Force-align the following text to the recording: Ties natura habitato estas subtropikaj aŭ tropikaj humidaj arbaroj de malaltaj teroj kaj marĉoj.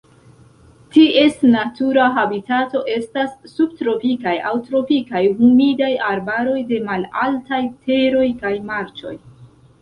Ties 0.93 1.33
natura 1.55 2.05
habitato 2.15 2.81
estas 2.93 3.35
subtropikaj 3.57 4.33
aŭ 4.53 4.55
tropikaj 4.71 5.21
humidaj 5.43 5.91
arbaroj 6.09 6.57
de 6.73 6.81
malaltaj 6.89 7.61
teroj 7.85 8.25
kaj 8.41 8.55
marĉoj. 8.73 9.15